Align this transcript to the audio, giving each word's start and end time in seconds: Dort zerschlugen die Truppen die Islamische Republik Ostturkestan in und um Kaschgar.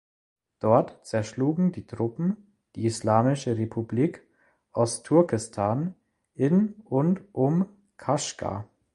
Dort 0.59 0.97
zerschlugen 1.05 1.71
die 1.73 1.85
Truppen 1.85 2.57
die 2.75 2.85
Islamische 2.85 3.55
Republik 3.59 4.25
Ostturkestan 4.71 5.93
in 6.33 6.73
und 6.85 7.21
um 7.33 7.67
Kaschgar. 7.97 8.67